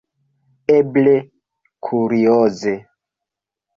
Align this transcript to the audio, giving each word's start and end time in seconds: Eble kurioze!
Eble 0.75 1.13
kurioze! 1.89 2.75